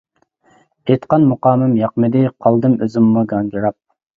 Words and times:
ئېيتقان 0.87 1.27
مۇقامىم 1.33 1.77
ياقمىدى، 1.81 2.25
قالدىم 2.47 2.79
ئۆزۈممۇ 2.87 3.27
گاڭگىراپ. 3.35 3.79